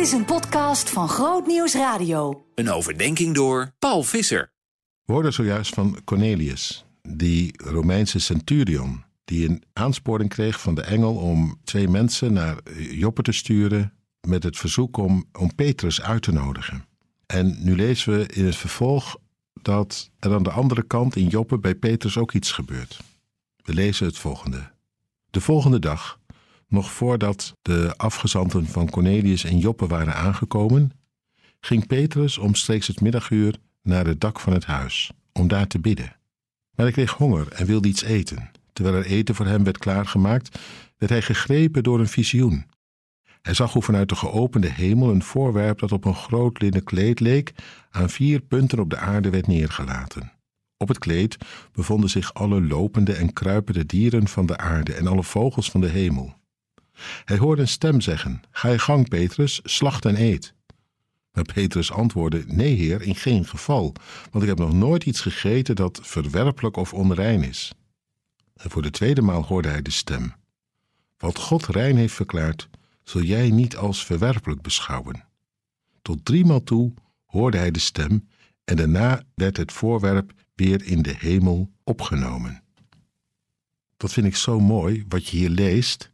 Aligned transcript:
Dit 0.00 0.08
is 0.08 0.14
een 0.14 0.24
podcast 0.24 0.90
van 0.90 1.08
Groot 1.08 1.46
Nieuws 1.46 1.74
Radio. 1.74 2.46
Een 2.54 2.70
overdenking 2.70 3.34
door 3.34 3.72
Paul 3.78 4.02
Visser. 4.02 4.52
We 5.04 5.12
hoorden 5.12 5.32
zojuist 5.32 5.74
van 5.74 5.98
Cornelius, 6.04 6.84
die 7.02 7.62
Romeinse 7.64 8.18
centurion, 8.18 9.04
die 9.24 9.48
een 9.48 9.62
aansporing 9.72 10.30
kreeg 10.30 10.60
van 10.60 10.74
de 10.74 10.82
engel 10.82 11.14
om 11.14 11.60
twee 11.64 11.88
mensen 11.88 12.32
naar 12.32 12.56
Joppe 12.90 13.22
te 13.22 13.32
sturen 13.32 13.92
met 14.20 14.42
het 14.42 14.56
verzoek 14.56 14.96
om, 14.96 15.24
om 15.38 15.54
Petrus 15.54 16.02
uit 16.02 16.22
te 16.22 16.32
nodigen. 16.32 16.84
En 17.26 17.56
nu 17.64 17.76
lezen 17.76 18.18
we 18.18 18.26
in 18.26 18.44
het 18.44 18.56
vervolg 18.56 19.16
dat 19.62 20.10
er 20.18 20.34
aan 20.34 20.42
de 20.42 20.50
andere 20.50 20.82
kant 20.82 21.16
in 21.16 21.26
Joppe 21.26 21.58
bij 21.58 21.74
Petrus 21.74 22.18
ook 22.18 22.32
iets 22.32 22.52
gebeurt. 22.52 23.00
We 23.56 23.74
lezen 23.74 24.06
het 24.06 24.18
volgende. 24.18 24.70
De 25.30 25.40
volgende 25.40 25.78
dag, 25.78 26.19
nog 26.70 26.92
voordat 26.92 27.56
de 27.62 27.94
afgezanten 27.96 28.66
van 28.66 28.90
Cornelius 28.90 29.44
en 29.44 29.58
Joppe 29.58 29.86
waren 29.86 30.14
aangekomen, 30.14 30.92
ging 31.60 31.86
Petrus 31.86 32.38
omstreeks 32.38 32.86
het 32.86 33.00
middaguur 33.00 33.54
naar 33.82 34.06
het 34.06 34.20
dak 34.20 34.40
van 34.40 34.52
het 34.52 34.64
huis, 34.64 35.10
om 35.32 35.48
daar 35.48 35.66
te 35.66 35.78
bidden. 35.78 36.16
Maar 36.74 36.86
hij 36.86 36.94
kreeg 36.94 37.12
honger 37.12 37.52
en 37.52 37.66
wilde 37.66 37.88
iets 37.88 38.02
eten. 38.02 38.50
Terwijl 38.72 38.96
er 38.96 39.04
eten 39.04 39.34
voor 39.34 39.46
hem 39.46 39.64
werd 39.64 39.78
klaargemaakt, 39.78 40.58
werd 40.96 41.12
hij 41.12 41.22
gegrepen 41.22 41.82
door 41.82 42.00
een 42.00 42.08
visioen. 42.08 42.66
Hij 43.42 43.54
zag 43.54 43.72
hoe 43.72 43.82
vanuit 43.82 44.08
de 44.08 44.16
geopende 44.16 44.68
hemel 44.68 45.10
een 45.10 45.22
voorwerp 45.22 45.78
dat 45.78 45.92
op 45.92 46.04
een 46.04 46.14
groot 46.14 46.60
linnen 46.60 46.84
kleed 46.84 47.20
leek, 47.20 47.52
aan 47.90 48.10
vier 48.10 48.40
punten 48.40 48.78
op 48.78 48.90
de 48.90 48.98
aarde 48.98 49.30
werd 49.30 49.46
neergelaten. 49.46 50.32
Op 50.76 50.88
het 50.88 50.98
kleed 50.98 51.36
bevonden 51.72 52.10
zich 52.10 52.34
alle 52.34 52.62
lopende 52.62 53.12
en 53.12 53.32
kruipende 53.32 53.86
dieren 53.86 54.28
van 54.28 54.46
de 54.46 54.56
aarde 54.56 54.94
en 54.94 55.06
alle 55.06 55.22
vogels 55.22 55.70
van 55.70 55.80
de 55.80 55.88
hemel. 55.88 56.39
Hij 57.24 57.36
hoorde 57.36 57.62
een 57.62 57.68
stem 57.68 58.00
zeggen: 58.00 58.42
Ga 58.50 58.68
je 58.68 58.78
gang, 58.78 59.08
Petrus, 59.08 59.60
slacht 59.62 60.04
en 60.04 60.20
eet. 60.20 60.54
Maar 61.32 61.44
Petrus 61.44 61.92
antwoordde: 61.92 62.44
Nee, 62.46 62.74
heer, 62.74 63.02
in 63.02 63.14
geen 63.14 63.44
geval, 63.44 63.94
want 64.30 64.42
ik 64.42 64.48
heb 64.48 64.58
nog 64.58 64.72
nooit 64.72 65.04
iets 65.04 65.20
gegeten 65.20 65.76
dat 65.76 66.00
verwerpelijk 66.02 66.76
of 66.76 66.94
onrein 66.94 67.42
is. 67.42 67.72
En 68.56 68.70
voor 68.70 68.82
de 68.82 68.90
tweede 68.90 69.22
maal 69.22 69.44
hoorde 69.44 69.68
hij 69.68 69.82
de 69.82 69.90
stem: 69.90 70.34
Wat 71.18 71.38
God 71.38 71.66
rein 71.66 71.96
heeft 71.96 72.14
verklaard, 72.14 72.68
zul 73.02 73.22
jij 73.22 73.50
niet 73.50 73.76
als 73.76 74.04
verwerpelijk 74.04 74.62
beschouwen. 74.62 75.24
Tot 76.02 76.24
driemaal 76.24 76.62
toe 76.62 76.94
hoorde 77.24 77.56
hij 77.58 77.70
de 77.70 77.78
stem, 77.78 78.28
en 78.64 78.76
daarna 78.76 79.22
werd 79.34 79.56
het 79.56 79.72
voorwerp 79.72 80.32
weer 80.54 80.84
in 80.84 81.02
de 81.02 81.14
hemel 81.18 81.70
opgenomen. 81.84 82.62
Dat 83.96 84.12
vind 84.12 84.26
ik 84.26 84.36
zo 84.36 84.60
mooi, 84.60 85.04
wat 85.08 85.28
je 85.28 85.36
hier 85.36 85.48
leest. 85.48 86.09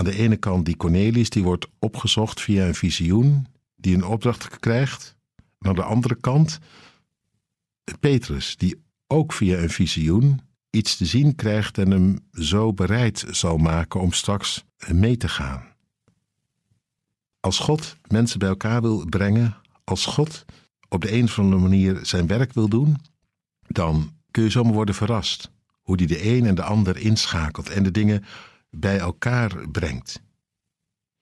Aan 0.00 0.06
de 0.06 0.16
ene 0.16 0.36
kant 0.36 0.64
die 0.64 0.76
Cornelius, 0.76 1.30
die 1.30 1.42
wordt 1.42 1.66
opgezocht 1.78 2.40
via 2.40 2.66
een 2.66 2.74
visioen, 2.74 3.46
die 3.76 3.94
een 3.94 4.04
opdracht 4.04 4.58
krijgt. 4.58 5.16
Aan 5.58 5.74
de 5.74 5.82
andere 5.82 6.14
kant 6.14 6.58
Petrus, 8.00 8.56
die 8.56 8.82
ook 9.06 9.32
via 9.32 9.58
een 9.58 9.70
visioen 9.70 10.40
iets 10.70 10.96
te 10.96 11.04
zien 11.04 11.34
krijgt 11.34 11.78
en 11.78 11.90
hem 11.90 12.18
zo 12.32 12.72
bereid 12.72 13.24
zal 13.30 13.56
maken 13.56 14.00
om 14.00 14.12
straks 14.12 14.64
mee 14.88 15.16
te 15.16 15.28
gaan. 15.28 15.62
Als 17.40 17.58
God 17.58 17.96
mensen 18.08 18.38
bij 18.38 18.48
elkaar 18.48 18.80
wil 18.80 19.04
brengen, 19.08 19.56
als 19.84 20.06
God 20.06 20.44
op 20.88 21.00
de 21.00 21.12
een 21.12 21.24
of 21.24 21.38
andere 21.38 21.62
manier 21.62 21.98
zijn 22.02 22.26
werk 22.26 22.52
wil 22.52 22.68
doen, 22.68 22.96
dan 23.66 24.12
kun 24.30 24.42
je 24.42 24.50
zomaar 24.50 24.72
worden 24.72 24.94
verrast 24.94 25.50
hoe 25.80 25.96
hij 25.96 26.06
de 26.06 26.26
een 26.26 26.46
en 26.46 26.54
de 26.54 26.62
ander 26.62 26.96
inschakelt 26.96 27.70
en 27.70 27.82
de 27.82 27.90
dingen 27.90 28.24
bij 28.70 28.98
elkaar 28.98 29.68
brengt. 29.68 30.22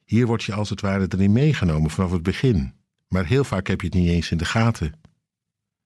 Hier 0.05 0.27
word 0.27 0.45
je 0.45 0.55
als 0.55 0.71
het 0.71 0.81
ware 0.81 1.07
erin 1.09 1.33
meegenomen 1.33 1.91
vanaf 1.91 2.11
het 2.11 2.23
begin, 2.23 2.73
maar 3.09 3.27
heel 3.27 3.45
vaak 3.45 3.67
heb 3.67 3.81
je 3.81 3.87
het 3.87 3.97
niet 3.97 4.09
eens 4.09 4.31
in 4.31 4.39
de 4.39 4.45
gaten. 4.45 4.93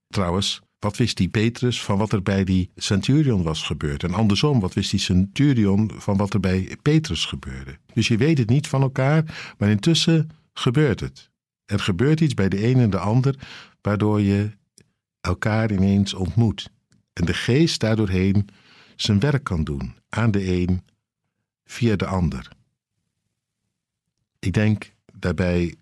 Trouwens, 0.09 0.61
wat 0.79 0.97
wist 0.97 1.17
die 1.17 1.29
Petrus 1.29 1.83
van 1.83 1.99
wat 1.99 2.13
er 2.13 2.23
bij 2.23 2.45
die 2.45 2.71
centurion 2.77 3.43
was 3.43 3.63
gebeurd? 3.63 4.03
En 4.03 4.15
andersom, 4.15 4.61
wat 4.61 4.75
wist 4.75 4.91
die 4.91 5.01
centurion 5.01 5.91
van 5.95 6.17
wat 6.17 6.35
er 6.35 6.41
bij 6.41 6.77
Petrus 6.83 7.25
gebeurde? 7.25 7.79
Dus 7.95 8.09
je 8.09 8.17
weet 8.17 8.39
het 8.39 8.49
niet 8.49 8.69
van 8.69 8.83
elkaar, 8.83 9.55
maar 9.59 9.69
intussen 9.69 10.31
gebeurt 10.53 11.01
het. 11.01 11.31
Er 11.65 11.79
gebeurt 11.79 12.21
iets 12.21 12.35
bij 12.35 12.49
de 12.49 12.67
een 12.67 12.79
en 12.79 12.91
de 12.91 12.99
ander, 12.99 13.39
waardoor 13.81 14.21
je 14.21 14.51
elkaar 15.21 15.73
ineens 15.73 16.15
ontmoet. 16.15 16.71
En 17.13 17.25
de 17.25 17.35
geest 17.35 17.81
daardoorheen 17.81 18.49
zijn 18.97 19.21
werk 19.21 19.45
kan 19.45 19.65
doen, 19.65 19.95
aan 20.09 20.31
de 20.31 20.61
een 20.61 20.83
via 21.65 21.97
de 21.97 22.07
ander. 22.07 22.49
Ik 24.39 24.53
denk 24.53 24.93
daarbij 25.13 25.75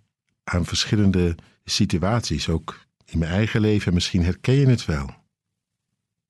aan 0.45 0.65
verschillende 0.65 1.35
situaties, 1.65 2.49
ook 2.49 2.87
in 3.05 3.19
mijn 3.19 3.33
eigen 3.33 3.61
leven, 3.61 3.95
misschien 3.95 4.25
herken 4.25 4.55
je 4.55 4.67
het 4.67 4.85
wel. 4.85 5.15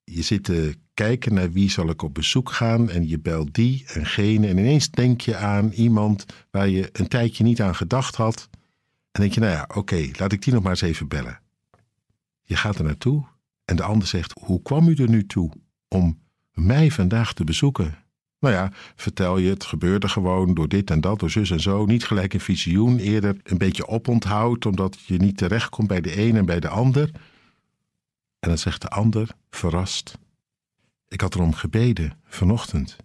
Je 0.05 0.23
zit 0.23 0.45
te 0.45 0.75
kijken 0.95 1.35
naar 1.35 1.53
wie 1.53 1.71
zal 1.71 1.89
ik 1.89 2.03
op 2.03 2.15
bezoek 2.15 2.51
gaan 2.51 2.91
en 2.91 3.09
je 3.09 3.19
belt 3.19 3.55
die 3.55 3.85
en 3.87 4.07
gene 4.07 4.49
en 4.49 4.59
ineens 4.59 4.91
denk 4.91 5.21
je 5.21 5.37
aan 5.37 5.71
iemand 5.71 6.27
waar 6.51 6.69
je 6.69 6.89
een 6.93 7.09
tijdje 7.09 7.45
niet 7.45 7.61
aan 7.61 7.75
gedacht 7.75 8.17
had 8.17 8.49
en 9.13 9.21
denk 9.21 9.33
je, 9.33 9.41
nou 9.41 9.53
ja, 9.53 9.69
oké, 9.75 10.11
laat 10.19 10.33
ik 10.33 10.43
die 10.43 10.53
nog 10.53 10.63
maar 10.63 10.73
eens 10.73 10.81
even 10.81 11.09
bellen. 11.09 11.41
Je 12.43 12.57
gaat 12.57 12.79
er 12.79 12.85
naartoe 12.85 13.25
en 13.65 13.77
de 13.77 13.83
ander 13.83 14.09
zegt, 14.09 14.33
hoe 14.41 14.63
kwam 14.63 14.89
u 14.89 14.95
er 14.95 15.09
nu 15.09 15.27
toe 15.27 15.51
om 15.89 16.21
mij 16.53 16.91
vandaag 16.91 17.33
te 17.33 17.45
bezoeken? 17.45 17.99
Nou 18.41 18.55
ja, 18.55 18.73
vertel 18.97 19.39
je, 19.39 19.51
het 19.51 19.65
gebeurde 19.65 20.09
gewoon 20.09 20.55
door 20.55 20.69
dit 20.69 20.91
en 20.91 21.01
dat, 21.01 21.19
door 21.19 21.31
zus 21.31 21.51
en 21.51 21.61
zo. 21.61 21.87
Niet 21.87 22.05
gelijk 22.05 22.35
een 22.35 22.41
visioen, 22.41 22.99
eerder 22.99 23.37
een 23.43 23.59
beetje 23.59 23.87
oponthoud, 23.87 24.67
omdat 24.67 25.01
je 25.01 25.17
niet 25.17 25.37
terechtkomt 25.37 25.89
bij 25.89 26.01
de 26.01 26.19
een 26.19 26.37
en 26.37 26.45
bij 26.45 26.61
de 26.61 26.69
ander. 26.69 27.11
En 28.39 28.49
dan 28.49 28.59
zegt 28.59 28.83
de 28.83 28.89
ander, 28.89 29.35
verrast. 29.51 30.19
Ik 31.09 31.21
had 31.21 31.35
erom 31.35 31.55
gebeden 31.55 32.19
vanochtend. 32.25 32.97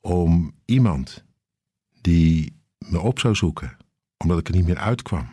Om 0.00 0.54
iemand 0.64 1.24
die 2.00 2.56
me 2.78 3.00
op 3.00 3.18
zou 3.18 3.34
zoeken, 3.34 3.76
omdat 4.16 4.38
ik 4.38 4.48
er 4.48 4.54
niet 4.54 4.66
meer 4.66 4.78
uitkwam. 4.78 5.28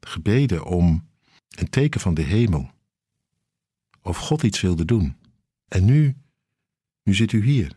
Gebeden 0.00 0.64
om 0.64 1.08
een 1.48 1.70
teken 1.70 2.00
van 2.00 2.14
de 2.14 2.22
hemel. 2.22 2.70
Of 4.02 4.18
God 4.18 4.42
iets 4.42 4.60
wilde 4.60 4.84
doen. 4.84 5.16
En 5.68 5.84
nu 5.84 6.16
nu 7.06 7.14
zit 7.14 7.32
u 7.32 7.44
hier. 7.44 7.72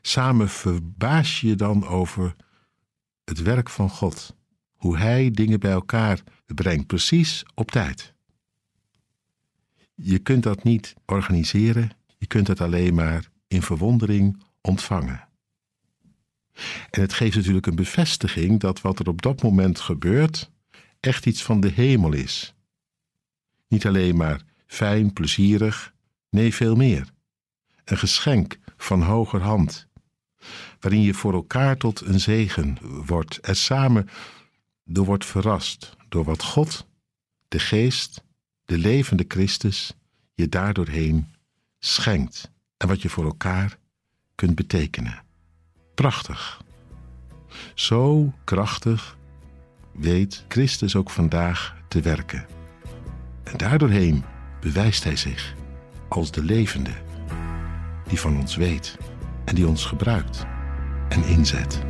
Samen 0.00 0.48
verbaas 0.48 1.40
je 1.40 1.54
dan 1.54 1.86
over 1.86 2.36
het 3.24 3.42
werk 3.42 3.70
van 3.70 3.90
God. 3.90 4.36
Hoe 4.74 4.98
Hij 4.98 5.30
dingen 5.30 5.60
bij 5.60 5.70
elkaar 5.70 6.22
brengt, 6.46 6.86
precies 6.86 7.42
op 7.54 7.70
tijd. 7.70 8.14
Je 9.94 10.18
kunt 10.18 10.42
dat 10.42 10.62
niet 10.62 10.94
organiseren, 11.06 11.90
je 12.18 12.26
kunt 12.26 12.46
het 12.46 12.60
alleen 12.60 12.94
maar 12.94 13.30
in 13.48 13.62
verwondering 13.62 14.42
ontvangen. 14.60 15.28
En 16.90 17.00
het 17.00 17.12
geeft 17.12 17.36
natuurlijk 17.36 17.66
een 17.66 17.74
bevestiging 17.74 18.60
dat 18.60 18.80
wat 18.80 18.98
er 18.98 19.08
op 19.08 19.22
dat 19.22 19.42
moment 19.42 19.80
gebeurt 19.80 20.50
echt 21.00 21.26
iets 21.26 21.42
van 21.42 21.60
de 21.60 21.68
hemel 21.68 22.12
is. 22.12 22.54
Niet 23.68 23.86
alleen 23.86 24.16
maar 24.16 24.42
fijn, 24.66 25.12
plezierig, 25.12 25.94
nee, 26.30 26.54
veel 26.54 26.76
meer 26.76 27.18
een 27.84 27.98
geschenk 27.98 28.58
van 28.76 29.02
hoger 29.02 29.42
hand, 29.42 29.88
waarin 30.80 31.02
je 31.02 31.14
voor 31.14 31.32
elkaar 31.32 31.76
tot 31.76 32.00
een 32.00 32.20
zegen 32.20 32.78
wordt, 33.06 33.38
er 33.42 33.56
samen 33.56 34.08
door 34.84 35.04
wordt 35.04 35.24
verrast 35.24 35.96
door 36.08 36.24
wat 36.24 36.42
God, 36.42 36.86
de 37.48 37.58
Geest, 37.58 38.24
de 38.64 38.78
levende 38.78 39.24
Christus 39.28 39.94
je 40.34 40.48
daardoorheen 40.48 41.34
schenkt 41.78 42.50
en 42.76 42.88
wat 42.88 43.02
je 43.02 43.08
voor 43.08 43.24
elkaar 43.24 43.78
kunt 44.34 44.54
betekenen. 44.54 45.22
Prachtig. 45.94 46.62
Zo 47.74 48.32
krachtig 48.44 49.18
weet 49.92 50.44
Christus 50.48 50.96
ook 50.96 51.10
vandaag 51.10 51.76
te 51.88 52.00
werken. 52.00 52.46
En 53.44 53.56
daardoorheen 53.56 54.24
bewijst 54.60 55.04
hij 55.04 55.16
zich 55.16 55.54
als 56.08 56.30
de 56.30 56.42
levende 56.42 56.92
die 58.10 58.20
van 58.20 58.36
ons 58.36 58.56
weet 58.56 58.96
en 59.44 59.54
die 59.54 59.66
ons 59.66 59.84
gebruikt 59.84 60.46
en 61.08 61.24
inzet. 61.24 61.89